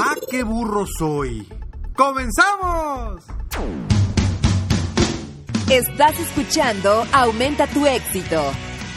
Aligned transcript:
¡Ah, 0.00 0.14
qué 0.30 0.44
burro 0.44 0.86
soy! 0.86 1.44
¡Comenzamos! 1.96 3.24
Estás 5.68 6.20
escuchando 6.20 7.04
Aumenta 7.10 7.66
tu 7.66 7.84
éxito, 7.84 8.40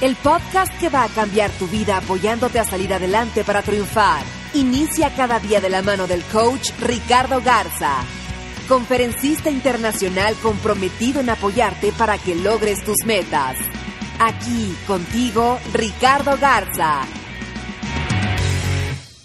el 0.01 0.15
podcast 0.17 0.71
que 0.79 0.89
va 0.89 1.05
a 1.05 1.09
cambiar 1.09 1.49
tu 1.51 1.65
vida 1.65 1.97
apoyándote 1.97 2.59
a 2.59 2.65
salir 2.65 2.93
adelante 2.93 3.43
para 3.43 3.63
triunfar. 3.63 4.23
Inicia 4.53 5.09
cada 5.15 5.39
día 5.39 5.59
de 5.59 5.71
la 5.71 5.81
mano 5.81 6.05
del 6.05 6.21
coach 6.25 6.69
Ricardo 6.79 7.41
Garza, 7.41 7.95
conferencista 8.67 9.49
internacional 9.49 10.35
comprometido 10.35 11.21
en 11.21 11.31
apoyarte 11.31 11.93
para 11.93 12.19
que 12.19 12.35
logres 12.35 12.85
tus 12.85 12.97
metas. 13.07 13.57
Aquí 14.19 14.77
contigo, 14.85 15.57
Ricardo 15.73 16.37
Garza. 16.39 17.01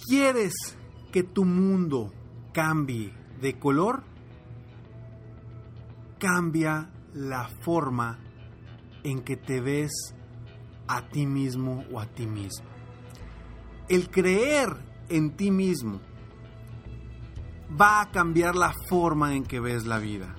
¿Quieres 0.09 0.76
que 1.17 1.23
tu 1.23 1.47
mundo 1.47 2.13
cambie 2.53 3.11
de 3.41 3.59
color? 3.59 4.03
Cambia 6.19 6.91
la 7.15 7.49
forma 7.63 8.19
en 9.03 9.23
que 9.23 9.39
te 9.39 9.63
ves 9.63 10.15
a 10.87 11.09
ti 11.09 11.25
mismo 11.25 11.87
o 11.91 12.01
a 12.01 12.05
ti 12.05 12.27
mismo. 12.27 12.67
El 13.89 14.11
creer 14.11 14.77
en 15.09 15.35
ti 15.39 15.51
mismo 15.51 16.03
va 17.81 18.03
a 18.03 18.11
cambiar 18.11 18.55
la 18.55 18.75
forma 18.87 19.35
en 19.35 19.45
que 19.45 19.59
ves 19.59 19.87
la 19.87 19.99
vida. 19.99 20.37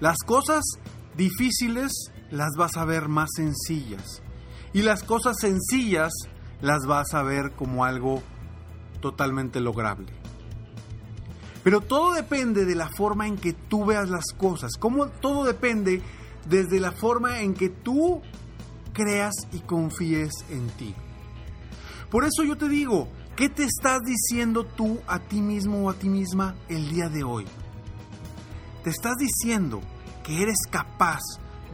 Las 0.00 0.18
cosas 0.18 0.64
difíciles 1.16 2.12
las 2.30 2.50
vas 2.58 2.76
a 2.76 2.84
ver 2.84 3.08
más 3.08 3.30
sencillas 3.34 4.22
y 4.74 4.82
las 4.82 5.02
cosas 5.02 5.38
sencillas 5.40 6.12
las 6.60 6.84
vas 6.86 7.14
a 7.14 7.22
ver 7.22 7.52
como 7.52 7.86
algo 7.86 8.22
totalmente 9.02 9.60
lograble. 9.60 10.14
Pero 11.62 11.82
todo 11.82 12.14
depende 12.14 12.64
de 12.64 12.74
la 12.74 12.88
forma 12.88 13.26
en 13.26 13.36
que 13.36 13.52
tú 13.52 13.84
veas 13.84 14.08
las 14.08 14.32
cosas. 14.36 14.72
Como 14.78 15.08
todo 15.08 15.44
depende 15.44 16.02
desde 16.48 16.80
la 16.80 16.92
forma 16.92 17.40
en 17.40 17.52
que 17.52 17.68
tú 17.68 18.22
creas 18.94 19.34
y 19.52 19.60
confíes 19.60 20.32
en 20.48 20.68
ti. 20.70 20.94
Por 22.10 22.24
eso 22.24 22.42
yo 22.44 22.56
te 22.56 22.68
digo, 22.68 23.08
¿qué 23.36 23.48
te 23.48 23.64
estás 23.64 24.00
diciendo 24.02 24.64
tú 24.64 24.98
a 25.06 25.18
ti 25.18 25.40
mismo 25.40 25.84
o 25.84 25.90
a 25.90 25.94
ti 25.94 26.08
misma 26.08 26.56
el 26.68 26.88
día 26.88 27.08
de 27.08 27.22
hoy? 27.22 27.46
¿Te 28.82 28.90
estás 28.90 29.14
diciendo 29.16 29.80
que 30.24 30.42
eres 30.42 30.66
capaz 30.70 31.20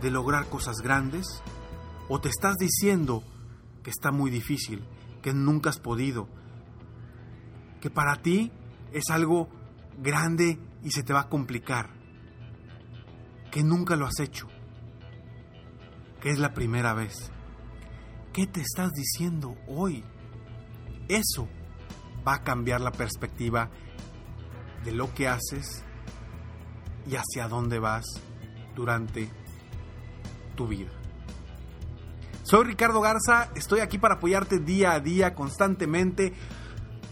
de 0.02 0.10
lograr 0.10 0.48
cosas 0.48 0.76
grandes? 0.82 1.42
¿O 2.08 2.20
te 2.20 2.28
estás 2.28 2.56
diciendo 2.56 3.22
que 3.82 3.90
está 3.90 4.12
muy 4.12 4.30
difícil, 4.30 4.84
que 5.22 5.32
nunca 5.32 5.70
has 5.70 5.78
podido, 5.78 6.28
que 7.80 7.90
para 7.90 8.16
ti 8.16 8.50
es 8.92 9.10
algo 9.10 9.48
grande 9.98 10.58
y 10.82 10.90
se 10.90 11.02
te 11.02 11.12
va 11.12 11.20
a 11.20 11.28
complicar, 11.28 11.90
que 13.50 13.62
nunca 13.62 13.96
lo 13.96 14.06
has 14.06 14.20
hecho, 14.20 14.48
que 16.20 16.30
es 16.30 16.38
la 16.38 16.54
primera 16.54 16.94
vez. 16.94 17.30
¿Qué 18.32 18.46
te 18.46 18.60
estás 18.60 18.92
diciendo 18.92 19.56
hoy? 19.66 20.04
Eso 21.08 21.48
va 22.26 22.34
a 22.34 22.44
cambiar 22.44 22.80
la 22.80 22.92
perspectiva 22.92 23.70
de 24.84 24.92
lo 24.92 25.12
que 25.14 25.28
haces 25.28 25.84
y 27.06 27.16
hacia 27.16 27.48
dónde 27.48 27.78
vas 27.78 28.04
durante 28.76 29.30
tu 30.54 30.68
vida. 30.68 30.90
Soy 32.42 32.64
Ricardo 32.64 33.00
Garza, 33.00 33.50
estoy 33.56 33.80
aquí 33.80 33.98
para 33.98 34.14
apoyarte 34.14 34.58
día 34.58 34.92
a 34.92 35.00
día, 35.00 35.34
constantemente, 35.34 36.32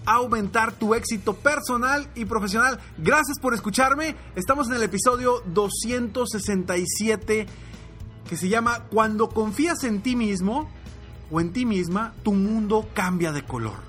aumentar 0.07 0.73
tu 0.73 0.95
éxito 0.95 1.35
personal 1.35 2.09
y 2.15 2.25
profesional. 2.25 2.79
Gracias 2.97 3.39
por 3.41 3.53
escucharme. 3.53 4.17
Estamos 4.37 4.69
en 4.69 4.75
el 4.75 4.85
episodio 4.85 5.43
267 5.47 7.47
que 8.29 8.37
se 8.37 8.49
llama 8.49 8.85
Cuando 8.91 9.29
confías 9.29 9.85
en 9.85 10.03
ti 10.03 10.17
mismo 10.17 10.69
o 11.31 11.41
en 11.41 11.53
ti 11.53 11.67
misma, 11.67 12.15
tu 12.23 12.33
mundo 12.33 12.89
cambia 12.95 13.33
de 13.33 13.45
color. 13.45 13.85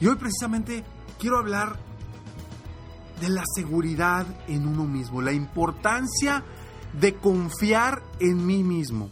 Y 0.00 0.08
hoy 0.08 0.16
precisamente 0.16 0.84
quiero 1.18 1.38
hablar 1.38 1.78
de 3.20 3.30
la 3.30 3.44
seguridad 3.54 4.26
en 4.48 4.66
uno 4.66 4.84
mismo, 4.84 5.22
la 5.22 5.32
importancia 5.32 6.44
de 7.00 7.14
confiar 7.14 8.02
en 8.20 8.44
mí 8.44 8.62
mismo. 8.62 9.10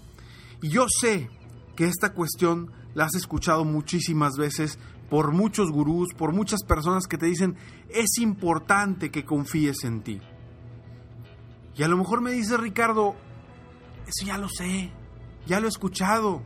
Y 0.61 0.71
yo 0.71 0.87
sé 0.89 1.31
que 1.77 1.87
esta 1.87 2.13
cuestión 2.13 2.71
la 2.95 3.07
has 3.07 3.15
escuchado 3.15 3.65
muchísimas 3.65 4.37
veces 4.37 4.79
por 5.11 5.33
muchos 5.33 5.71
gurús, 5.71 6.15
por 6.15 6.33
muchas 6.33 6.63
personas 6.65 7.07
que 7.07 7.19
te 7.19 7.27
dicen, 7.27 7.57
es 7.89 8.19
importante 8.19 9.11
que 9.11 9.25
confíes 9.25 9.85
en 9.85 10.03
ti. 10.03 10.21
Y 11.77 11.83
a 11.83 11.89
lo 11.89 11.97
mejor 11.97 12.21
me 12.21 12.33
dice 12.33 12.57
Ricardo, 12.57 13.15
eso 14.07 14.27
ya 14.27 14.39
lo 14.39 14.49
sé, 14.49 14.91
ya 15.47 15.61
lo 15.61 15.67
he 15.67 15.71
escuchado. 15.71 16.43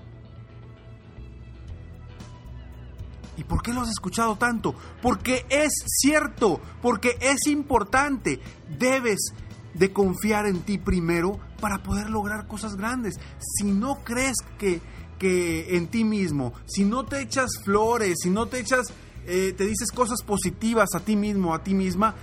¿Y 3.37 3.45
por 3.45 3.63
qué 3.63 3.73
lo 3.73 3.83
has 3.83 3.91
escuchado 3.91 4.37
tanto? 4.37 4.75
Porque 5.01 5.47
es 5.49 5.71
cierto, 5.87 6.61
porque 6.83 7.17
es 7.21 7.47
importante. 7.47 8.41
Debes 8.79 9.33
de 9.75 9.93
confiar 9.93 10.47
en 10.47 10.63
ti 10.63 10.77
primero 10.79 11.39
para 11.61 11.83
poder 11.83 12.11
lograr 12.11 12.49
cosas 12.49 12.75
grandes. 12.75 13.15
Si 13.39 13.71
no 13.71 14.03
crees 14.03 14.35
que, 14.59 14.81
que 15.19 15.77
en 15.77 15.89
ti 15.89 16.05
mismo, 16.05 16.53
si 16.67 16.85
no 16.85 17.05
te 17.05 17.21
echas 17.21 17.51
flores, 17.65 18.19
si 18.23 18.31
no 18.31 18.47
te 18.47 18.61
echas, 18.61 18.87
eh, 19.27 19.53
te 19.57 19.67
dices 19.67 19.91
cosas 19.93 20.23
positivas 20.23 20.91
a 20.95 21.01
ti 21.01 21.17
mismo, 21.17 21.55
a 21.55 21.63
ti 21.63 21.75
misma, 21.75 22.15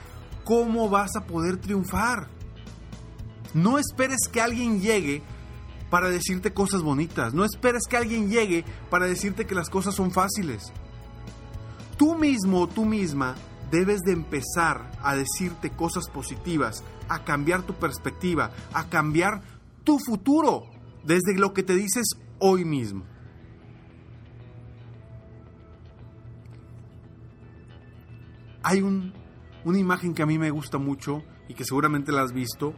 ¿cómo 0.44 0.90
vas 0.90 1.16
a 1.16 1.26
poder 1.26 1.58
triunfar? 1.58 2.28
No 3.54 3.78
esperes 3.78 4.28
que 4.32 4.42
alguien 4.42 4.82
llegue 4.82 5.22
para 5.90 6.10
decirte 6.10 6.54
cosas 6.54 6.82
bonitas. 6.82 7.34
No 7.34 7.46
esperes 7.46 7.84
que 7.90 7.98
alguien 7.98 8.30
llegue 8.30 8.66
para 8.90 9.06
decirte 9.06 9.46
que 9.46 9.56
las 9.56 9.70
cosas 9.70 9.96
son 9.96 10.12
fáciles. 10.12 10.74
Tú 11.98 12.16
mismo 12.16 12.68
tú 12.68 12.84
misma 12.84 13.36
debes 13.72 14.02
de 14.02 14.12
empezar 14.12 14.92
a 15.02 15.16
decirte 15.16 15.70
cosas 15.70 16.10
positivas, 16.10 16.84
a 17.08 17.24
cambiar 17.24 17.64
tu 17.64 17.74
perspectiva, 17.74 18.52
a 18.74 18.90
cambiar 18.90 19.42
tu 19.84 20.00
futuro 20.00 20.64
desde 21.04 21.38
lo 21.38 21.54
que 21.54 21.64
te 21.64 21.76
dices 21.76 22.06
hoy 22.40 22.66
mismo. 22.66 23.06
Hay 28.64 28.82
un, 28.82 29.14
una 29.64 29.78
imagen 29.78 30.14
que 30.14 30.24
a 30.24 30.26
mí 30.26 30.40
me 30.40 30.50
gusta 30.50 30.78
mucho 30.78 31.24
y 31.48 31.54
que 31.54 31.66
seguramente 31.66 32.12
la 32.12 32.24
has 32.24 32.34
visto, 32.34 32.74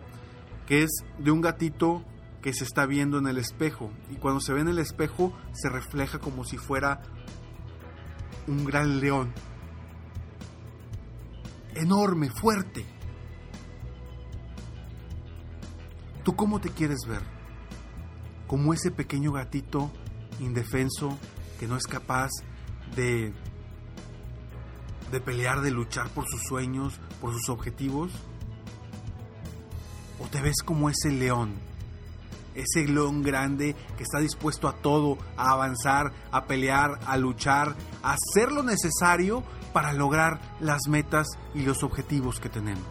que 0.65 0.83
es 0.83 0.89
de 1.17 1.31
un 1.31 1.41
gatito 1.41 2.03
que 2.41 2.53
se 2.53 2.63
está 2.63 2.85
viendo 2.85 3.17
en 3.17 3.27
el 3.27 3.37
espejo 3.37 3.91
y 4.09 4.15
cuando 4.15 4.39
se 4.41 4.53
ve 4.53 4.61
en 4.61 4.67
el 4.67 4.79
espejo 4.79 5.33
se 5.53 5.69
refleja 5.69 6.19
como 6.19 6.43
si 6.43 6.57
fuera 6.57 7.01
un 8.47 8.65
gran 8.65 8.99
león. 8.99 9.33
Enorme, 11.75 12.29
fuerte. 12.29 12.85
¿Tú 16.23 16.35
cómo 16.35 16.59
te 16.59 16.69
quieres 16.69 16.99
ver? 17.07 17.36
¿Como 18.47 18.73
ese 18.73 18.91
pequeño 18.91 19.33
gatito 19.33 19.91
indefenso 20.39 21.17
que 21.59 21.67
no 21.67 21.75
es 21.75 21.83
capaz 21.83 22.29
de, 22.95 23.33
de 25.11 25.21
pelear, 25.21 25.61
de 25.61 25.71
luchar 25.71 26.09
por 26.09 26.25
sus 26.27 26.41
sueños, 26.47 26.99
por 27.19 27.33
sus 27.33 27.49
objetivos? 27.49 28.11
¿O 30.19 30.27
te 30.27 30.41
ves 30.41 30.61
como 30.63 30.89
ese 30.89 31.11
león? 31.11 31.55
Ese 32.55 32.87
león 32.87 33.21
grande 33.21 33.75
que 33.97 34.03
está 34.03 34.19
dispuesto 34.19 34.67
a 34.67 34.73
todo, 34.73 35.17
a 35.35 35.51
avanzar, 35.51 36.13
a 36.31 36.45
pelear, 36.45 36.99
a 37.05 37.17
luchar, 37.17 37.75
a 38.01 38.13
hacer 38.15 38.51
lo 38.51 38.63
necesario 38.63 39.43
para 39.73 39.93
lograr 39.93 40.39
las 40.59 40.87
metas 40.87 41.27
y 41.53 41.63
los 41.63 41.83
objetivos 41.83 42.39
que 42.39 42.49
tenemos. 42.49 42.87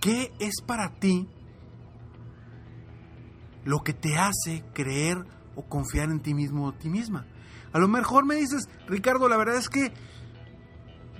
¿Qué 0.00 0.32
es 0.38 0.60
para 0.64 0.90
ti 0.90 1.28
lo 3.64 3.82
que 3.82 3.92
te 3.92 4.16
hace 4.16 4.64
creer 4.72 5.24
o 5.54 5.62
confiar 5.62 6.10
en 6.10 6.20
ti 6.20 6.34
mismo 6.34 6.66
o 6.66 6.72
ti 6.72 6.88
misma? 6.88 7.26
A 7.72 7.78
lo 7.78 7.88
mejor 7.88 8.26
me 8.26 8.36
dices, 8.36 8.68
Ricardo, 8.86 9.28
la 9.28 9.36
verdad 9.36 9.56
es 9.56 9.68
que 9.68 9.92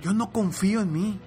yo 0.01 0.13
no 0.13 0.31
confío 0.31 0.81
en 0.81 0.91
mí. 0.91 1.19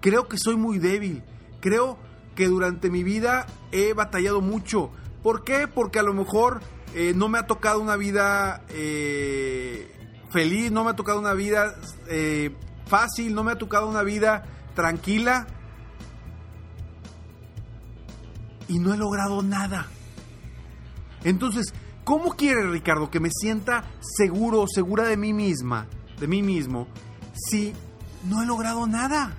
Creo 0.00 0.28
que 0.28 0.36
soy 0.38 0.56
muy 0.56 0.78
débil. 0.78 1.22
Creo 1.60 1.98
que 2.34 2.46
durante 2.46 2.90
mi 2.90 3.02
vida 3.02 3.46
he 3.72 3.94
batallado 3.94 4.40
mucho. 4.40 4.90
¿Por 5.22 5.44
qué? 5.44 5.66
Porque 5.66 5.98
a 5.98 6.02
lo 6.02 6.12
mejor 6.12 6.60
eh, 6.94 7.12
no 7.14 7.28
me 7.28 7.38
ha 7.38 7.46
tocado 7.46 7.80
una 7.80 7.96
vida 7.96 8.62
eh, 8.68 9.90
feliz, 10.30 10.70
no 10.70 10.84
me 10.84 10.90
ha 10.90 10.96
tocado 10.96 11.18
una 11.18 11.32
vida 11.32 11.74
eh, 12.08 12.54
fácil, 12.86 13.34
no 13.34 13.42
me 13.42 13.52
ha 13.52 13.58
tocado 13.58 13.88
una 13.88 14.02
vida 14.02 14.44
tranquila. 14.74 15.46
Y 18.68 18.78
no 18.78 18.94
he 18.94 18.96
logrado 18.96 19.42
nada. 19.42 19.86
Entonces, 21.24 21.72
¿cómo 22.04 22.36
quiere 22.36 22.68
Ricardo 22.70 23.10
que 23.10 23.20
me 23.20 23.30
sienta 23.30 23.84
seguro 24.00 24.62
o 24.62 24.68
segura 24.68 25.04
de 25.04 25.16
mí 25.16 25.32
misma, 25.32 25.86
de 26.18 26.26
mí 26.26 26.42
mismo, 26.42 26.88
si 27.34 27.72
no 28.24 28.42
he 28.42 28.46
logrado 28.46 28.86
nada? 28.86 29.34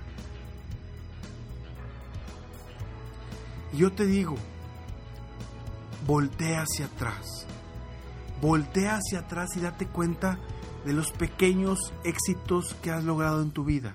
Y 3.72 3.78
yo 3.78 3.92
te 3.92 4.06
digo, 4.06 4.36
voltea 6.06 6.62
hacia 6.62 6.86
atrás. 6.86 7.46
Voltea 8.40 8.96
hacia 8.96 9.20
atrás 9.20 9.50
y 9.56 9.60
date 9.60 9.86
cuenta 9.86 10.38
de 10.84 10.92
los 10.92 11.10
pequeños 11.12 11.92
éxitos 12.04 12.74
que 12.82 12.90
has 12.90 13.04
logrado 13.04 13.42
en 13.42 13.50
tu 13.50 13.64
vida. 13.64 13.94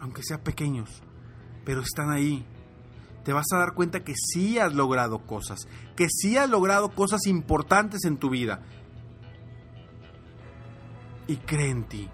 Aunque 0.00 0.22
sean 0.22 0.40
pequeños, 0.40 1.02
pero 1.64 1.82
están 1.82 2.10
ahí. 2.10 2.46
Te 3.30 3.34
vas 3.34 3.46
a 3.52 3.58
dar 3.58 3.74
cuenta 3.74 4.02
que 4.02 4.14
sí 4.16 4.58
has 4.58 4.74
logrado 4.74 5.24
cosas, 5.24 5.68
que 5.94 6.08
sí 6.10 6.36
has 6.36 6.50
logrado 6.50 6.96
cosas 6.96 7.28
importantes 7.28 8.04
en 8.04 8.16
tu 8.16 8.28
vida. 8.28 8.60
Y 11.28 11.36
cree 11.36 11.70
en 11.70 11.84
ti, 11.84 12.08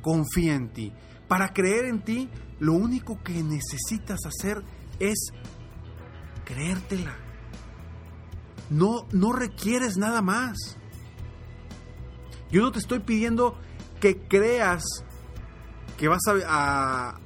confía 0.00 0.54
en 0.54 0.68
ti. 0.72 0.92
Para 1.26 1.52
creer 1.52 1.86
en 1.86 2.04
ti, 2.04 2.30
lo 2.60 2.74
único 2.74 3.20
que 3.24 3.42
necesitas 3.42 4.20
hacer 4.26 4.62
es 5.00 5.32
creértela. 6.44 7.16
No, 8.70 9.08
no 9.10 9.32
requieres 9.32 9.96
nada 9.96 10.22
más. 10.22 10.78
Yo 12.52 12.62
no 12.62 12.70
te 12.70 12.78
estoy 12.78 13.00
pidiendo 13.00 13.58
que 13.98 14.18
creas 14.28 14.84
que 15.98 16.06
vas 16.06 16.22
a, 16.46 17.18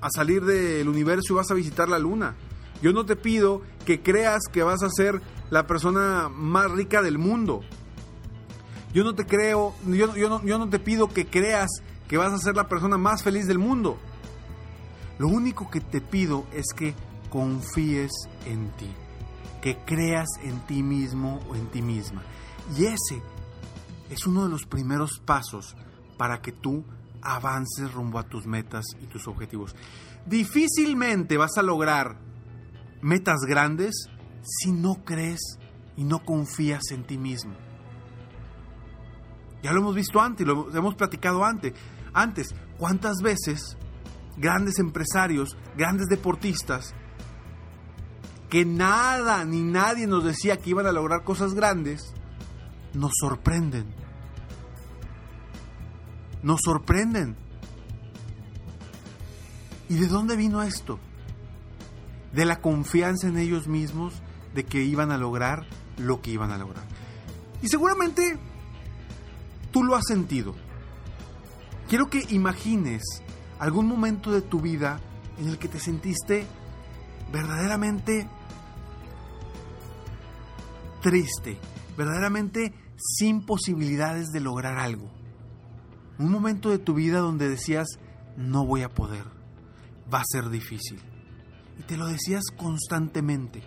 a, 0.00 0.10
salir 0.10 0.44
del 0.44 0.88
universo 0.88 1.32
y 1.32 1.36
vas 1.36 1.50
a 1.50 1.54
visitar 1.54 1.88
la 1.88 1.98
luna. 1.98 2.36
Yo 2.82 2.92
no 2.92 3.04
te 3.04 3.16
pido 3.16 3.62
que 3.84 4.02
creas 4.02 4.42
que 4.50 4.62
vas 4.62 4.82
a 4.82 4.90
ser 4.90 5.20
la 5.50 5.66
persona 5.66 6.28
más 6.28 6.70
rica 6.70 7.02
del 7.02 7.18
mundo. 7.18 7.62
Yo 8.92 9.04
no 9.04 9.14
te 9.14 9.26
creo, 9.26 9.74
yo, 9.86 10.16
yo, 10.16 10.58
no, 10.58 10.68
te 10.68 10.78
pido 10.78 11.08
que 11.08 11.26
creas 11.26 11.68
que 12.08 12.16
vas 12.16 12.32
a 12.32 12.38
ser 12.38 12.56
la 12.56 12.68
persona 12.68 12.96
más 12.96 13.22
feliz 13.22 13.46
del 13.46 13.58
mundo. 13.58 13.98
Lo 15.18 15.28
único 15.28 15.70
que 15.70 15.80
te 15.80 16.00
pido 16.00 16.46
es 16.52 16.72
que 16.74 16.94
confíes 17.28 18.10
en 18.46 18.70
ti, 18.72 18.90
que 19.62 19.76
creas 19.84 20.28
en 20.42 20.58
ti 20.66 20.82
mismo 20.82 21.40
o 21.48 21.54
en 21.54 21.66
ti 21.66 21.82
misma. 21.82 22.22
Y 22.76 22.86
ese 22.86 23.22
es 24.10 24.26
uno 24.26 24.44
de 24.44 24.50
los 24.50 24.64
primeros 24.64 25.20
pasos 25.24 25.76
para 26.16 26.40
que 26.40 26.52
tú 26.52 26.84
avances 27.22 27.92
rumbo 27.92 28.18
a 28.18 28.24
tus 28.24 28.46
metas 28.46 28.84
y 29.00 29.06
tus 29.06 29.26
objetivos. 29.28 29.74
Difícilmente 30.26 31.36
vas 31.36 31.56
a 31.58 31.62
lograr 31.62 32.16
metas 33.02 33.40
grandes 33.46 34.08
si 34.42 34.72
no 34.72 35.04
crees 35.04 35.58
y 35.96 36.04
no 36.04 36.24
confías 36.24 36.90
en 36.90 37.04
ti 37.04 37.18
mismo. 37.18 37.54
Ya 39.62 39.72
lo 39.72 39.80
hemos 39.80 39.94
visto 39.94 40.20
antes, 40.20 40.46
lo 40.46 40.74
hemos 40.74 40.94
platicado 40.94 41.44
antes. 41.44 41.74
Antes, 42.12 42.54
¿cuántas 42.78 43.18
veces 43.22 43.76
grandes 44.36 44.78
empresarios, 44.78 45.56
grandes 45.76 46.08
deportistas, 46.08 46.94
que 48.48 48.64
nada 48.64 49.44
ni 49.44 49.62
nadie 49.62 50.06
nos 50.06 50.24
decía 50.24 50.56
que 50.56 50.70
iban 50.70 50.86
a 50.86 50.92
lograr 50.92 51.22
cosas 51.24 51.54
grandes, 51.54 52.14
nos 52.94 53.12
sorprenden? 53.20 53.99
Nos 56.42 56.60
sorprenden. 56.64 57.36
¿Y 59.88 59.94
de 59.94 60.06
dónde 60.06 60.36
vino 60.36 60.62
esto? 60.62 60.98
De 62.32 62.44
la 62.44 62.60
confianza 62.60 63.26
en 63.26 63.38
ellos 63.38 63.66
mismos 63.66 64.14
de 64.54 64.64
que 64.64 64.82
iban 64.82 65.10
a 65.10 65.18
lograr 65.18 65.66
lo 65.96 66.20
que 66.20 66.30
iban 66.30 66.50
a 66.52 66.58
lograr. 66.58 66.84
Y 67.62 67.68
seguramente 67.68 68.38
tú 69.70 69.84
lo 69.84 69.96
has 69.96 70.04
sentido. 70.06 70.54
Quiero 71.88 72.08
que 72.08 72.24
imagines 72.30 73.02
algún 73.58 73.86
momento 73.86 74.30
de 74.30 74.42
tu 74.42 74.60
vida 74.60 75.00
en 75.38 75.48
el 75.48 75.58
que 75.58 75.68
te 75.68 75.80
sentiste 75.80 76.46
verdaderamente 77.32 78.28
triste, 81.02 81.58
verdaderamente 81.96 82.74
sin 82.96 83.44
posibilidades 83.44 84.28
de 84.28 84.40
lograr 84.40 84.78
algo. 84.78 85.19
Un 86.20 86.30
momento 86.30 86.68
de 86.68 86.76
tu 86.76 86.92
vida 86.92 87.20
donde 87.20 87.48
decías, 87.48 87.88
no 88.36 88.66
voy 88.66 88.82
a 88.82 88.90
poder, 88.90 89.24
va 90.12 90.18
a 90.20 90.24
ser 90.30 90.50
difícil. 90.50 91.00
Y 91.78 91.82
te 91.84 91.96
lo 91.96 92.06
decías 92.08 92.42
constantemente, 92.58 93.62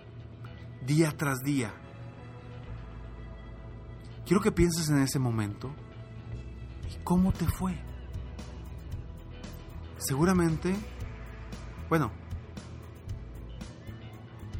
día 0.86 1.12
tras 1.18 1.40
día. 1.40 1.74
Quiero 4.28 4.40
que 4.40 4.52
pienses 4.52 4.88
en 4.90 5.00
ese 5.00 5.18
momento 5.18 5.74
y 6.92 7.04
cómo 7.04 7.32
te 7.32 7.48
fue. 7.48 7.76
Seguramente, 9.98 10.76
bueno, 11.90 12.12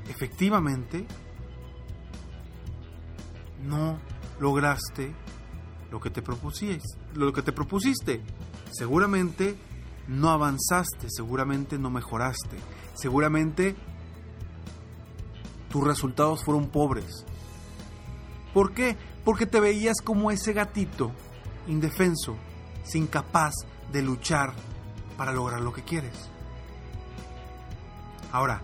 efectivamente, 0.10 1.06
no 3.62 4.00
lograste 4.40 5.14
lo 5.94 6.00
que 6.00 6.10
te 6.10 6.24
propusiste, 6.24 6.98
lo 7.14 7.32
que 7.32 7.44
te 7.44 7.52
propusiste. 7.52 8.20
Seguramente 8.72 9.56
no 10.08 10.32
avanzaste, 10.32 11.08
seguramente 11.08 11.78
no 11.78 11.92
mejoraste, 11.92 12.58
seguramente 12.96 13.76
tus 15.70 15.84
resultados 15.84 16.44
fueron 16.44 16.70
pobres. 16.70 17.28
¿Por 18.56 18.74
qué? 18.74 18.98
Porque 19.24 19.46
te 19.46 19.60
veías 19.60 19.98
como 20.04 20.32
ese 20.32 20.52
gatito 20.52 21.12
indefenso, 21.68 22.38
sin 22.84 23.06
capaz 23.06 23.54
de 23.92 24.02
luchar 24.02 24.52
para 25.16 25.32
lograr 25.32 25.62
lo 25.62 25.74
que 25.74 25.84
quieres. 25.84 26.28
Ahora, 28.32 28.64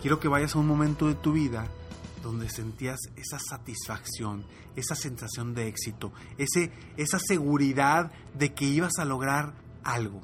quiero 0.00 0.18
que 0.18 0.28
vayas 0.28 0.56
a 0.56 0.60
un 0.60 0.66
momento 0.66 1.08
de 1.08 1.14
tu 1.14 1.32
vida 1.32 1.68
donde 2.22 2.48
sentías 2.48 2.98
esa 3.16 3.38
satisfacción, 3.38 4.44
esa 4.76 4.94
sensación 4.94 5.54
de 5.54 5.68
éxito, 5.68 6.12
ese, 6.36 6.72
esa 6.96 7.18
seguridad 7.18 8.12
de 8.34 8.54
que 8.54 8.66
ibas 8.66 8.98
a 8.98 9.04
lograr 9.04 9.54
algo. 9.84 10.20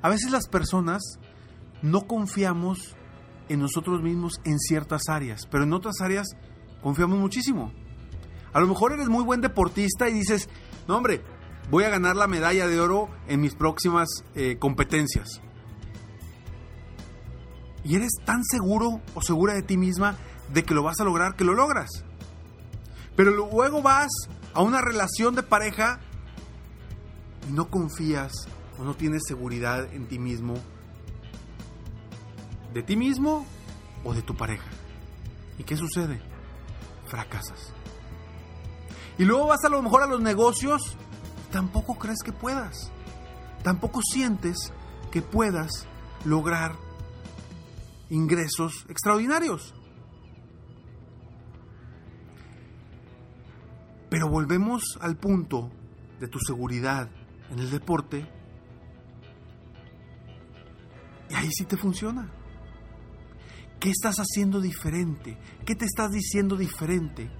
A 0.00 0.08
veces 0.08 0.30
las 0.30 0.48
personas 0.48 1.02
no 1.82 2.06
confiamos 2.06 2.96
en 3.48 3.60
nosotros 3.60 4.02
mismos 4.02 4.40
en 4.44 4.58
ciertas 4.58 5.08
áreas, 5.08 5.46
pero 5.50 5.64
en 5.64 5.72
otras 5.72 6.00
áreas 6.00 6.28
confiamos 6.82 7.18
muchísimo. 7.18 7.72
A 8.52 8.60
lo 8.60 8.66
mejor 8.66 8.92
eres 8.92 9.08
muy 9.08 9.24
buen 9.24 9.40
deportista 9.40 10.08
y 10.08 10.14
dices, 10.14 10.48
no 10.88 10.96
hombre, 10.96 11.22
voy 11.70 11.84
a 11.84 11.90
ganar 11.90 12.16
la 12.16 12.26
medalla 12.26 12.66
de 12.66 12.80
oro 12.80 13.08
en 13.28 13.40
mis 13.40 13.54
próximas 13.54 14.08
eh, 14.34 14.56
competencias 14.58 15.40
y 17.84 17.96
eres 17.96 18.12
tan 18.24 18.44
seguro 18.44 19.00
o 19.14 19.22
segura 19.22 19.54
de 19.54 19.62
ti 19.62 19.76
misma 19.76 20.16
de 20.52 20.64
que 20.64 20.74
lo 20.74 20.82
vas 20.82 21.00
a 21.00 21.04
lograr 21.04 21.34
que 21.36 21.44
lo 21.44 21.54
logras. 21.54 22.04
Pero 23.16 23.30
luego 23.30 23.82
vas 23.82 24.10
a 24.54 24.62
una 24.62 24.80
relación 24.80 25.34
de 25.34 25.42
pareja 25.42 26.00
y 27.48 27.52
no 27.52 27.68
confías 27.68 28.32
o 28.78 28.84
no 28.84 28.94
tienes 28.94 29.22
seguridad 29.26 29.92
en 29.92 30.06
ti 30.06 30.18
mismo, 30.18 30.54
de 32.72 32.82
ti 32.82 32.96
mismo 32.96 33.46
o 34.04 34.14
de 34.14 34.22
tu 34.22 34.34
pareja. 34.36 34.68
¿Y 35.58 35.64
qué 35.64 35.76
sucede? 35.76 36.20
Fracasas. 37.06 37.72
Y 39.18 39.24
luego 39.24 39.46
vas 39.46 39.64
a 39.64 39.68
lo 39.68 39.82
mejor 39.82 40.02
a 40.02 40.06
los 40.06 40.20
negocios, 40.20 40.96
tampoco 41.50 41.98
crees 41.98 42.22
que 42.24 42.32
puedas. 42.32 42.90
Tampoco 43.62 44.00
sientes 44.02 44.72
que 45.10 45.22
puedas 45.22 45.86
lograr 46.24 46.74
ingresos 48.12 48.84
extraordinarios. 48.88 49.74
Pero 54.10 54.28
volvemos 54.28 54.98
al 55.00 55.16
punto 55.16 55.70
de 56.20 56.28
tu 56.28 56.38
seguridad 56.38 57.08
en 57.50 57.58
el 57.58 57.70
deporte. 57.70 58.28
Y 61.30 61.34
ahí 61.34 61.48
sí 61.50 61.64
te 61.64 61.78
funciona. 61.78 62.30
¿Qué 63.80 63.88
estás 63.88 64.16
haciendo 64.18 64.60
diferente? 64.60 65.38
¿Qué 65.64 65.74
te 65.74 65.86
estás 65.86 66.10
diciendo 66.10 66.56
diferente? 66.56 67.30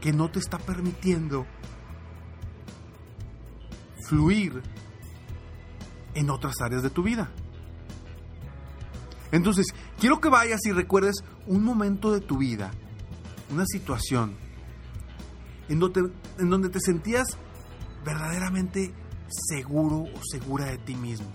Que 0.00 0.12
no 0.12 0.30
te 0.30 0.38
está 0.38 0.58
permitiendo 0.58 1.44
fluir 4.06 4.62
en 6.14 6.30
otras 6.30 6.54
áreas 6.60 6.84
de 6.84 6.90
tu 6.90 7.02
vida. 7.02 7.32
Entonces, 9.34 9.66
quiero 9.98 10.20
que 10.20 10.28
vayas 10.28 10.64
y 10.64 10.70
recuerdes 10.70 11.16
un 11.48 11.64
momento 11.64 12.12
de 12.12 12.20
tu 12.20 12.38
vida, 12.38 12.70
una 13.50 13.66
situación, 13.66 14.36
en 15.68 15.80
donde, 15.80 16.12
en 16.38 16.50
donde 16.50 16.68
te 16.68 16.78
sentías 16.78 17.26
verdaderamente 18.04 18.94
seguro 19.28 20.04
o 20.04 20.20
segura 20.30 20.66
de 20.66 20.78
ti 20.78 20.94
mismo 20.94 21.26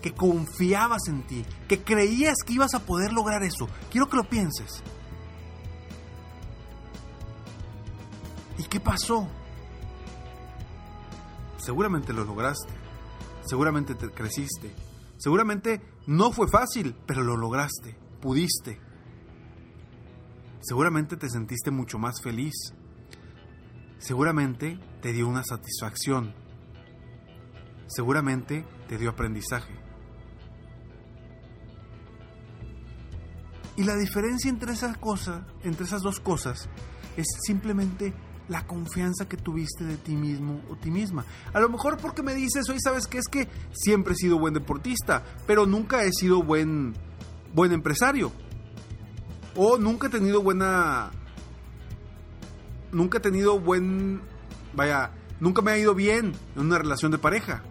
que 0.00 0.14
confiabas 0.14 1.02
en 1.08 1.22
ti, 1.26 1.44
que 1.68 1.82
creías 1.82 2.38
que 2.44 2.54
ibas 2.54 2.74
a 2.74 2.80
poder 2.80 3.12
lograr 3.12 3.42
eso. 3.42 3.68
Quiero 3.90 4.08
que 4.08 4.16
lo 4.16 4.24
pienses. 4.24 4.82
¿Y 8.58 8.64
qué 8.64 8.80
pasó? 8.80 9.28
Seguramente 11.58 12.14
lo 12.14 12.24
lograste. 12.24 12.72
Seguramente 13.44 13.94
te 13.94 14.10
creciste. 14.10 14.74
Seguramente 15.18 15.80
no 16.06 16.32
fue 16.32 16.48
fácil, 16.48 16.96
pero 17.06 17.22
lo 17.22 17.36
lograste. 17.36 17.96
Pudiste. 18.20 18.80
Seguramente 20.60 21.16
te 21.16 21.28
sentiste 21.28 21.70
mucho 21.70 21.98
más 21.98 22.20
feliz. 22.22 22.54
Seguramente 23.98 24.78
te 25.00 25.12
dio 25.12 25.28
una 25.28 25.44
satisfacción. 25.44 26.34
Seguramente 27.86 28.64
te 28.88 28.98
dio 28.98 29.10
aprendizaje. 29.10 29.74
Y 33.76 33.84
la 33.84 33.96
diferencia 33.96 34.50
entre 34.50 34.72
esas 34.72 34.98
cosas, 34.98 35.44
entre 35.62 35.86
esas 35.86 36.02
dos 36.02 36.20
cosas, 36.20 36.68
es 37.16 37.26
simplemente 37.46 38.12
la 38.48 38.66
confianza 38.66 39.28
que 39.28 39.36
tuviste 39.36 39.84
de 39.84 39.96
ti 39.96 40.14
mismo 40.14 40.60
o 40.70 40.76
ti 40.76 40.90
misma. 40.90 41.24
A 41.52 41.60
lo 41.60 41.68
mejor 41.68 41.98
porque 41.98 42.22
me 42.22 42.34
dices, 42.34 42.68
hoy 42.68 42.78
sabes 42.82 43.06
que 43.06 43.18
es 43.18 43.26
que 43.28 43.48
siempre 43.72 44.14
he 44.14 44.16
sido 44.16 44.38
buen 44.38 44.54
deportista, 44.54 45.24
pero 45.46 45.66
nunca 45.66 46.04
he 46.04 46.12
sido 46.12 46.42
buen, 46.42 46.94
buen 47.54 47.72
empresario. 47.72 48.32
O 49.54 49.78
nunca 49.78 50.06
he 50.06 50.10
tenido 50.10 50.42
buena... 50.42 51.10
Nunca 52.90 53.18
he 53.18 53.20
tenido 53.20 53.58
buen... 53.58 54.20
Vaya, 54.74 55.12
nunca 55.40 55.62
me 55.62 55.72
ha 55.72 55.78
ido 55.78 55.94
bien 55.94 56.32
en 56.56 56.62
una 56.62 56.78
relación 56.78 57.12
de 57.12 57.18
pareja. 57.18 57.62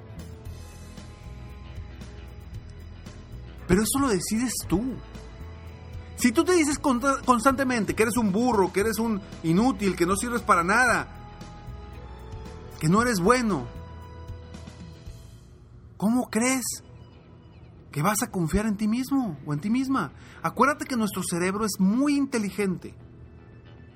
Pero 3.68 3.84
eso 3.84 4.00
lo 4.00 4.10
decides 4.10 4.54
tú. 4.68 4.96
Si 6.22 6.32
tú 6.32 6.44
te 6.44 6.54
dices 6.54 6.78
constantemente 6.78 7.96
que 7.96 8.04
eres 8.04 8.16
un 8.16 8.32
burro, 8.32 8.72
que 8.72 8.82
eres 8.82 9.00
un 9.00 9.20
inútil, 9.42 9.96
que 9.96 10.06
no 10.06 10.16
sirves 10.16 10.44
para 10.44 10.64
nada, 10.64 11.08
que 12.80 12.88
no 12.90 13.02
eres 13.02 13.20
bueno, 13.20 13.66
¿cómo 15.98 16.30
crees 16.30 16.84
que 17.92 18.04
vas 18.04 18.22
a 18.22 18.30
confiar 18.30 18.68
en 18.68 18.78
ti 18.78 18.88
mismo 18.88 19.40
o 19.48 19.54
en 19.54 19.62
ti 19.62 19.72
misma? 19.72 20.12
Acuérdate 20.44 20.86
que 20.86 20.96
nuestro 20.96 21.24
cerebro 21.28 21.66
es 21.66 21.80
muy 21.80 22.18
inteligente 22.18 22.94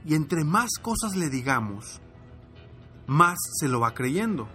y 0.04 0.16
entre 0.16 0.44
más 0.44 0.80
cosas 0.82 1.16
le 1.16 1.30
digamos, 1.30 2.02
más 3.06 3.38
se 3.60 3.68
lo 3.68 3.80
va 3.80 3.94
creyendo, 3.94 4.48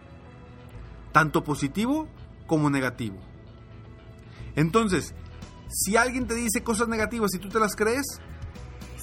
tanto 1.13 1.45
positivo 1.45 2.09
como 2.49 2.69
negativo. 2.69 3.19
Entonces, 4.57 5.15
si 5.71 5.97
alguien 5.97 6.27
te 6.27 6.35
dice 6.35 6.63
cosas 6.63 6.89
negativas 6.89 7.33
y 7.35 7.39
tú 7.39 7.49
te 7.49 7.61
las 7.61 7.77
crees, 7.77 8.21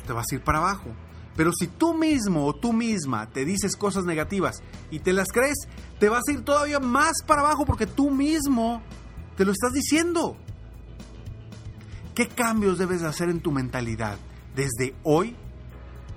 te 0.05 0.13
vas 0.13 0.25
a 0.31 0.35
ir 0.35 0.43
para 0.43 0.59
abajo. 0.59 0.89
Pero 1.35 1.51
si 1.53 1.67
tú 1.67 1.93
mismo 1.93 2.45
o 2.47 2.55
tú 2.55 2.73
misma 2.73 3.29
te 3.29 3.45
dices 3.45 3.75
cosas 3.75 4.05
negativas 4.05 4.55
y 4.89 4.99
te 4.99 5.13
las 5.13 5.27
crees, 5.27 5.67
te 5.99 6.09
vas 6.09 6.23
a 6.27 6.31
ir 6.31 6.43
todavía 6.43 6.79
más 6.79 7.21
para 7.27 7.41
abajo 7.41 7.65
porque 7.65 7.85
tú 7.85 8.09
mismo 8.09 8.81
te 9.35 9.45
lo 9.45 9.51
estás 9.51 9.71
diciendo. 9.71 10.35
¿Qué 12.15 12.27
cambios 12.27 12.79
debes 12.79 13.01
de 13.01 13.07
hacer 13.07 13.29
en 13.29 13.41
tu 13.41 13.51
mentalidad 13.51 14.17
desde 14.55 14.95
hoy 15.03 15.35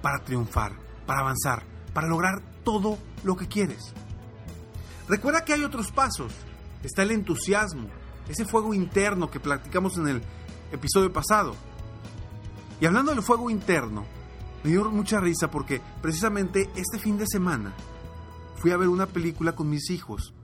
para 0.00 0.24
triunfar, 0.24 0.72
para 1.04 1.20
avanzar, 1.20 1.64
para 1.92 2.08
lograr 2.08 2.40
todo 2.64 2.96
lo 3.22 3.36
que 3.36 3.46
quieres? 3.46 3.92
Recuerda 5.06 5.44
que 5.44 5.52
hay 5.52 5.64
otros 5.64 5.92
pasos. 5.92 6.32
Está 6.82 7.02
el 7.02 7.10
entusiasmo, 7.10 7.88
ese 8.26 8.46
fuego 8.46 8.72
interno 8.72 9.30
que 9.30 9.38
platicamos 9.38 9.98
en 9.98 10.08
el 10.08 10.22
episodio 10.72 11.12
pasado. 11.12 11.54
Y 12.80 12.86
hablando 12.86 13.12
del 13.12 13.22
fuego 13.22 13.50
interno, 13.50 14.04
me 14.62 14.70
dio 14.70 14.90
mucha 14.90 15.20
risa 15.20 15.50
porque 15.50 15.80
precisamente 16.02 16.70
este 16.74 16.98
fin 16.98 17.18
de 17.18 17.26
semana 17.26 17.72
fui 18.56 18.72
a 18.72 18.76
ver 18.76 18.88
una 18.88 19.06
película 19.06 19.52
con 19.52 19.68
mis 19.68 19.90
hijos, 19.90 20.34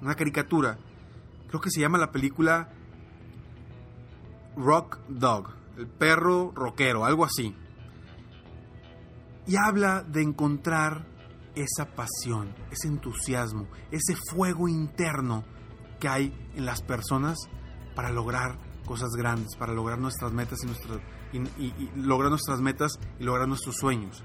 una 0.00 0.14
caricatura, 0.14 0.78
creo 1.48 1.60
que 1.60 1.70
se 1.70 1.80
llama 1.80 1.98
la 1.98 2.12
película 2.12 2.70
Rock 4.56 4.98
Dog, 5.08 5.50
el 5.76 5.86
perro 5.86 6.52
rockero, 6.54 7.04
algo 7.04 7.24
así. 7.24 7.54
Y 9.46 9.56
habla 9.56 10.02
de 10.02 10.22
encontrar 10.22 11.06
esa 11.54 11.86
pasión, 11.94 12.54
ese 12.70 12.88
entusiasmo, 12.88 13.68
ese 13.90 14.16
fuego 14.30 14.68
interno 14.68 15.44
que 15.98 16.08
hay 16.08 16.50
en 16.54 16.66
las 16.66 16.82
personas 16.82 17.36
para 17.94 18.10
lograr 18.10 18.58
cosas 18.86 19.10
grandes, 19.10 19.56
para 19.56 19.74
lograr 19.74 19.98
nuestras 19.98 20.32
metas 20.32 20.60
y, 21.32 21.38
y, 21.38 21.90
lograr 21.96 22.30
nuestras 22.30 22.60
metas 22.60 22.98
y 23.20 23.24
lograr 23.24 23.46
nuestros 23.46 23.76
sueños. 23.76 24.24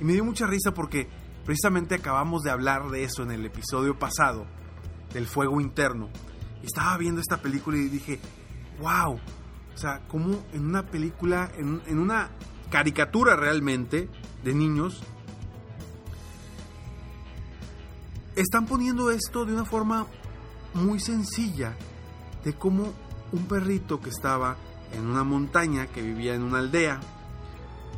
Y 0.00 0.04
me 0.04 0.14
dio 0.14 0.24
mucha 0.24 0.46
risa 0.46 0.74
porque 0.74 1.08
precisamente 1.44 1.94
acabamos 1.94 2.42
de 2.42 2.50
hablar 2.50 2.90
de 2.90 3.04
eso 3.04 3.22
en 3.22 3.30
el 3.30 3.46
episodio 3.46 3.96
pasado, 3.98 4.46
del 5.12 5.26
fuego 5.26 5.60
interno. 5.60 6.08
Estaba 6.62 6.96
viendo 6.96 7.20
esta 7.20 7.36
película 7.36 7.76
y 7.76 7.88
dije, 7.88 8.18
wow, 8.80 9.14
o 9.14 9.76
sea, 9.76 10.00
como 10.08 10.44
en 10.52 10.66
una 10.66 10.86
película, 10.86 11.50
en, 11.56 11.82
en 11.86 11.98
una 11.98 12.30
caricatura 12.70 13.36
realmente 13.36 14.08
de 14.42 14.54
niños, 14.54 15.02
están 18.36 18.66
poniendo 18.66 19.10
esto 19.10 19.44
de 19.44 19.52
una 19.52 19.64
forma 19.64 20.06
muy 20.74 21.00
sencilla 21.00 21.76
de 22.44 22.54
cómo 22.54 22.92
un 23.32 23.46
perrito 23.46 24.00
que 24.00 24.10
estaba 24.10 24.56
en 24.92 25.06
una 25.06 25.24
montaña, 25.24 25.86
que 25.86 26.02
vivía 26.02 26.34
en 26.34 26.42
una 26.42 26.58
aldea, 26.58 27.00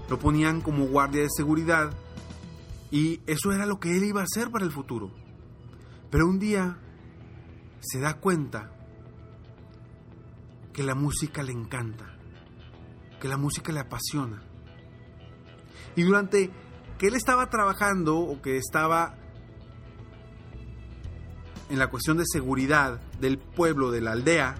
lo 0.08 0.18
ponían 0.18 0.60
como 0.60 0.86
guardia 0.86 1.22
de 1.22 1.28
seguridad 1.34 1.92
y 2.90 3.20
eso 3.26 3.52
era 3.52 3.66
lo 3.66 3.80
que 3.80 3.96
él 3.96 4.04
iba 4.04 4.20
a 4.20 4.24
hacer 4.24 4.50
para 4.50 4.64
el 4.64 4.70
futuro. 4.70 5.10
Pero 6.10 6.26
un 6.26 6.38
día 6.38 6.78
se 7.80 8.00
da 8.00 8.14
cuenta 8.14 8.70
que 10.72 10.82
la 10.82 10.94
música 10.94 11.42
le 11.42 11.52
encanta, 11.52 12.16
que 13.20 13.28
la 13.28 13.36
música 13.36 13.72
le 13.72 13.80
apasiona. 13.80 14.42
Y 15.96 16.02
durante 16.02 16.50
que 16.98 17.08
él 17.08 17.14
estaba 17.14 17.50
trabajando 17.50 18.16
o 18.16 18.40
que 18.40 18.56
estaba 18.56 19.16
en 21.68 21.78
la 21.78 21.88
cuestión 21.88 22.18
de 22.18 22.24
seguridad 22.26 23.00
del 23.20 23.38
pueblo, 23.38 23.90
de 23.90 24.00
la 24.00 24.12
aldea, 24.12 24.54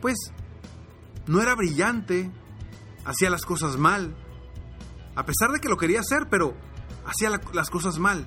pues 0.00 0.16
no 1.26 1.40
era 1.40 1.54
brillante, 1.54 2.30
hacía 3.04 3.30
las 3.30 3.44
cosas 3.44 3.76
mal, 3.76 4.16
a 5.14 5.24
pesar 5.24 5.50
de 5.52 5.60
que 5.60 5.68
lo 5.68 5.76
quería 5.76 6.00
hacer, 6.00 6.28
pero 6.30 6.54
hacía 7.06 7.30
las 7.52 7.70
cosas 7.70 7.98
mal. 7.98 8.26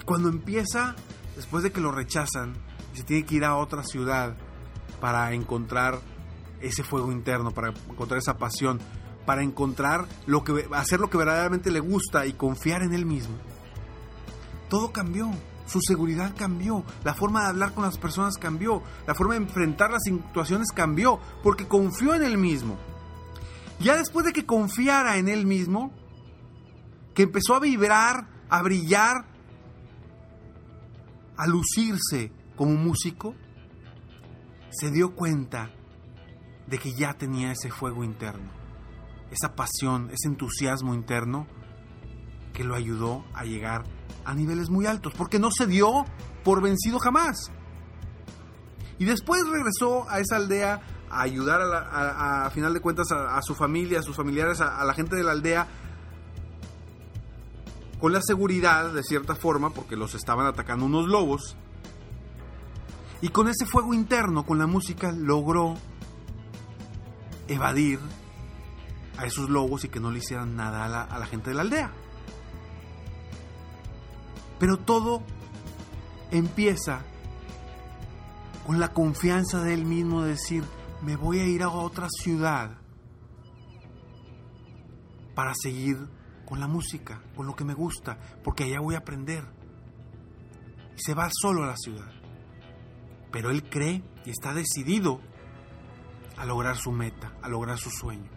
Y 0.00 0.02
cuando 0.04 0.28
empieza, 0.28 0.94
después 1.36 1.62
de 1.62 1.72
que 1.72 1.80
lo 1.80 1.92
rechazan, 1.92 2.54
se 2.92 3.02
tiene 3.02 3.24
que 3.24 3.36
ir 3.36 3.44
a 3.44 3.56
otra 3.56 3.82
ciudad 3.82 4.36
para 5.00 5.32
encontrar 5.32 6.00
ese 6.60 6.82
fuego 6.82 7.12
interno, 7.12 7.50
para 7.52 7.68
encontrar 7.90 8.18
esa 8.18 8.38
pasión, 8.38 8.80
para 9.26 9.42
encontrar 9.42 10.06
lo 10.26 10.44
que 10.44 10.66
hacer 10.72 11.00
lo 11.00 11.10
que 11.10 11.16
verdaderamente 11.16 11.70
le 11.70 11.80
gusta 11.80 12.26
y 12.26 12.34
confiar 12.34 12.82
en 12.82 12.94
él 12.94 13.06
mismo 13.06 13.36
todo 14.74 14.90
cambió. 14.90 15.30
Su 15.66 15.80
seguridad 15.80 16.34
cambió, 16.36 16.84
la 17.04 17.14
forma 17.14 17.42
de 17.42 17.48
hablar 17.48 17.72
con 17.72 17.84
las 17.84 17.96
personas 17.96 18.36
cambió, 18.36 18.82
la 19.06 19.14
forma 19.14 19.34
de 19.34 19.40
enfrentar 19.40 19.90
las 19.90 20.02
situaciones 20.02 20.68
cambió, 20.72 21.18
porque 21.42 21.66
confió 21.66 22.14
en 22.14 22.22
él 22.22 22.36
mismo. 22.36 22.76
Ya 23.80 23.96
después 23.96 24.26
de 24.26 24.32
que 24.32 24.46
confiara 24.46 25.16
en 25.16 25.28
él 25.28 25.46
mismo, 25.46 25.92
que 27.14 27.22
empezó 27.22 27.54
a 27.54 27.60
vibrar, 27.60 28.28
a 28.48 28.62
brillar, 28.62 29.24
a 31.36 31.46
lucirse 31.46 32.30
como 32.56 32.74
músico, 32.74 33.34
se 34.70 34.90
dio 34.90 35.14
cuenta 35.14 35.70
de 36.66 36.78
que 36.78 36.92
ya 36.94 37.14
tenía 37.14 37.52
ese 37.52 37.70
fuego 37.70 38.04
interno, 38.04 38.50
esa 39.30 39.54
pasión, 39.54 40.10
ese 40.10 40.28
entusiasmo 40.28 40.94
interno 40.94 41.46
que 42.52 42.64
lo 42.64 42.74
ayudó 42.74 43.24
a 43.34 43.44
llegar 43.44 43.82
a 43.82 44.03
niveles 44.32 44.70
muy 44.70 44.86
altos, 44.86 45.12
porque 45.14 45.38
no 45.38 45.50
se 45.50 45.66
dio 45.66 46.06
por 46.44 46.62
vencido 46.62 46.98
jamás. 47.00 47.50
Y 48.98 49.04
después 49.04 49.42
regresó 49.46 50.08
a 50.08 50.20
esa 50.20 50.36
aldea 50.36 50.80
a 51.10 51.22
ayudar 51.22 51.60
a, 51.60 52.48
final 52.50 52.72
de 52.72 52.80
cuentas 52.80 53.08
a, 53.10 53.42
su 53.42 53.54
familia, 53.54 53.98
a 53.98 54.02
sus 54.02 54.16
familiares, 54.16 54.60
a 54.60 54.84
la 54.84 54.94
gente 54.94 55.16
de 55.16 55.24
la 55.24 55.32
aldea, 55.32 55.66
con 58.04 58.12
la 58.12 58.20
seguridad, 58.20 58.92
de 58.92 59.02
cierta 59.02 59.34
forma, 59.34 59.70
porque 59.70 59.96
los 59.96 60.14
estaban 60.14 60.46
atacando 60.46 60.84
unos 60.84 61.06
lobos. 61.06 61.56
Y 63.22 63.30
con 63.30 63.48
ese 63.48 63.64
fuego 63.64 63.94
interno, 63.94 64.44
con 64.44 64.58
la 64.58 64.66
música, 64.66 65.10
logró 65.10 65.76
evadir 67.48 67.98
a 69.16 69.24
esos 69.24 69.48
lobos 69.48 69.84
y 69.84 69.88
que 69.88 70.00
no 70.00 70.10
le 70.10 70.18
hicieran 70.18 70.54
nada 70.54 70.84
a 70.84 71.18
la, 71.18 71.26
gente 71.26 71.48
de 71.48 71.54
la 71.54 71.62
aldea. 71.62 71.92
Pero 74.64 74.78
todo 74.78 75.22
empieza 76.30 77.02
con 78.66 78.80
la 78.80 78.94
confianza 78.94 79.62
de 79.62 79.74
él 79.74 79.84
mismo 79.84 80.22
de 80.22 80.30
decir, 80.30 80.64
me 81.02 81.16
voy 81.16 81.40
a 81.40 81.46
ir 81.46 81.62
a 81.62 81.68
otra 81.68 82.08
ciudad 82.08 82.78
para 85.34 85.52
seguir 85.54 85.98
con 86.46 86.60
la 86.60 86.66
música, 86.66 87.20
con 87.36 87.46
lo 87.46 87.54
que 87.54 87.66
me 87.66 87.74
gusta, 87.74 88.18
porque 88.42 88.64
allá 88.64 88.80
voy 88.80 88.94
a 88.94 89.00
aprender. 89.00 89.44
Y 90.96 91.02
se 91.02 91.12
va 91.12 91.28
solo 91.30 91.64
a 91.64 91.66
la 91.66 91.76
ciudad. 91.76 92.10
Pero 93.30 93.50
él 93.50 93.68
cree 93.68 94.02
y 94.24 94.30
está 94.30 94.54
decidido 94.54 95.20
a 96.38 96.46
lograr 96.46 96.78
su 96.78 96.90
meta, 96.90 97.34
a 97.42 97.50
lograr 97.50 97.76
su 97.76 97.90
sueño. 97.90 98.30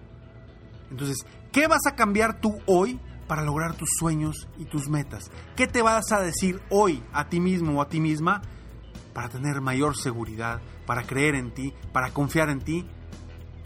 Entonces, 0.92 1.26
¿qué 1.54 1.68
vas 1.68 1.88
a 1.88 1.96
cambiar 1.96 2.42
tú 2.42 2.60
hoy 2.66 3.00
para 3.28 3.44
lograr 3.44 3.76
tus 3.76 3.90
sueños 4.00 4.48
y 4.58 4.66
tus 4.66 4.88
metas? 4.90 5.32
¿Qué 5.56 5.68
te 5.68 5.82
vas 5.82 6.12
a 6.12 6.22
decir 6.22 6.62
hoy 6.70 7.04
a 7.14 7.30
ti 7.30 7.40
mismo 7.40 7.80
o 7.80 7.82
a 7.82 7.90
ti 7.90 8.00
misma 8.00 8.42
para 9.14 9.30
tener 9.30 9.62
mayor 9.62 9.98
seguridad, 9.98 10.62
para 10.86 11.04
creer 11.04 11.36
en 11.36 11.52
ti, 11.52 11.74
para 11.92 12.12
confiar 12.12 12.50
en 12.50 12.62
ti? 12.62 12.86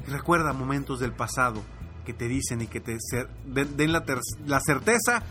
recuerda 0.07 0.53
momentos 0.53 0.99
del 0.99 1.13
pasado 1.13 1.61
que 2.05 2.13
te 2.13 2.27
dicen 2.27 2.61
y 2.61 2.67
que 2.67 2.79
te 2.79 2.97
den 3.45 3.91
la, 3.91 4.03
la 4.45 4.59
certeza 4.59 5.23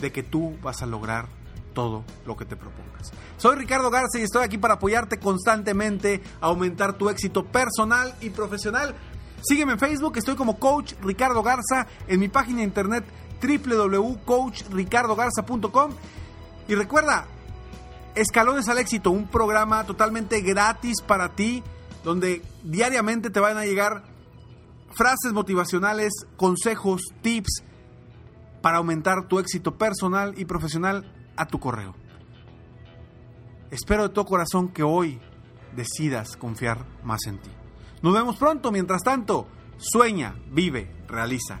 de 0.00 0.12
que 0.12 0.22
tú 0.22 0.56
vas 0.62 0.82
a 0.82 0.86
lograr 0.86 1.28
todo 1.74 2.04
lo 2.26 2.36
que 2.36 2.44
te 2.44 2.56
propongas. 2.56 3.12
Soy 3.36 3.56
Ricardo 3.56 3.90
Garza 3.90 4.18
y 4.18 4.22
estoy 4.22 4.44
aquí 4.44 4.58
para 4.58 4.74
apoyarte 4.74 5.18
constantemente 5.18 6.22
a 6.40 6.46
aumentar 6.46 6.94
tu 6.94 7.08
éxito 7.08 7.44
personal 7.44 8.14
y 8.20 8.30
profesional. 8.30 8.94
Sígueme 9.42 9.74
en 9.74 9.78
Facebook, 9.78 10.16
estoy 10.16 10.34
como 10.34 10.58
Coach 10.58 10.94
Ricardo 11.00 11.42
Garza, 11.42 11.86
en 12.08 12.18
mi 12.18 12.28
página 12.28 12.58
de 12.58 12.64
internet 12.64 13.04
www.coachricardogarza.com 13.40 15.92
y 16.68 16.74
recuerda, 16.74 17.26
Escalones 18.14 18.68
al 18.68 18.78
Éxito, 18.78 19.10
un 19.10 19.28
programa 19.28 19.84
totalmente 19.84 20.40
gratis 20.40 21.02
para 21.02 21.34
ti, 21.34 21.62
donde 22.04 22.42
diariamente 22.64 23.30
te 23.30 23.40
van 23.40 23.56
a 23.56 23.64
llegar 23.64 24.02
frases 24.90 25.32
motivacionales, 25.32 26.12
consejos, 26.36 27.02
tips 27.22 27.62
para 28.60 28.78
aumentar 28.78 29.28
tu 29.28 29.38
éxito 29.38 29.78
personal 29.78 30.34
y 30.36 30.44
profesional 30.44 31.12
a 31.36 31.46
tu 31.46 31.60
correo. 31.60 31.94
Espero 33.70 34.04
de 34.04 34.08
todo 34.08 34.24
corazón 34.24 34.68
que 34.68 34.82
hoy 34.82 35.20
decidas 35.76 36.36
confiar 36.36 36.86
más 37.04 37.26
en 37.26 37.38
ti. 37.38 37.50
Nos 38.02 38.14
vemos 38.14 38.36
pronto, 38.36 38.72
mientras 38.72 39.02
tanto, 39.02 39.46
sueña, 39.76 40.34
vive, 40.50 40.90
realiza. 41.06 41.60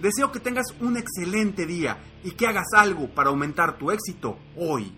Deseo 0.00 0.32
que 0.32 0.40
tengas 0.40 0.66
un 0.80 0.96
excelente 0.96 1.66
día 1.66 1.98
y 2.22 2.30
que 2.32 2.46
hagas 2.46 2.68
algo 2.74 3.08
para 3.08 3.30
aumentar 3.30 3.78
tu 3.78 3.90
éxito 3.90 4.38
hoy. 4.56 4.92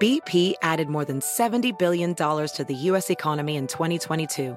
BP 0.00 0.54
added 0.62 0.88
more 0.88 1.04
than 1.04 1.20
$70 1.20 1.78
billion 1.78 2.16
to 2.16 2.64
the 2.66 2.74
U.S. 2.90 3.08
economy 3.08 3.54
in 3.54 3.68
2022 3.68 4.56